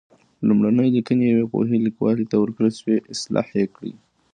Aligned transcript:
لومړني 0.47 0.87
لیکنې 0.97 1.25
یوې 1.31 1.45
پوهې 1.53 1.77
لیکوال 1.85 2.17
ته 2.31 2.35
ورکړئ 2.39 2.71
چې 2.79 2.93
اصلاح 3.13 3.47
یې 3.59 3.65
کړي. 3.75 3.93